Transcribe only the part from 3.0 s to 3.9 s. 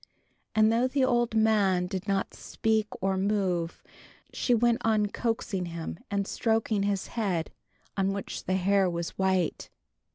or move,